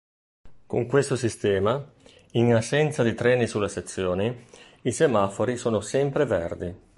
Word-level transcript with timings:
Con 0.65 0.87
questo 0.87 1.15
sistema, 1.15 1.79
in 2.31 2.55
assenza 2.55 3.03
di 3.03 3.13
treni 3.13 3.45
sulle 3.45 3.67
sezioni, 3.69 4.35
i 4.81 4.91
semafori 4.91 5.57
sono 5.57 5.79
sempre 5.79 6.25
verdi. 6.25 6.75